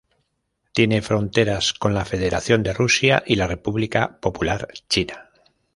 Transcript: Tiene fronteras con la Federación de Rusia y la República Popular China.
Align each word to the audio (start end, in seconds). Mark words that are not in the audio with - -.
Tiene 0.73 1.03
fronteras 1.03 1.73
con 1.75 1.93
la 1.93 2.05
Federación 2.05 2.63
de 2.63 2.73
Rusia 2.73 3.21
y 3.23 3.35
la 3.35 3.45
República 3.45 4.17
Popular 4.19 4.67
China. 4.89 5.29